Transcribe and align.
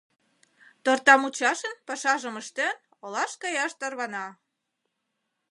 Тортамучашин 0.83 1.73
пашажым 1.87 2.35
ыштен, 2.41 2.75
олаш 3.03 3.31
каяш 3.41 3.71
тарвана. 3.79 4.25